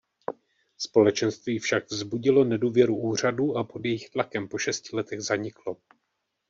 Společenství 0.77 1.59
však 1.59 1.85
vzbudilo 1.91 2.43
nedůvěru 2.43 2.97
úřadů 2.97 3.57
a 3.57 3.63
pod 3.63 3.85
jejich 3.85 4.09
tlakem 4.09 4.47
po 4.47 4.57
šesti 4.57 4.95
letech 4.95 5.21
zaniklo. 5.21 5.77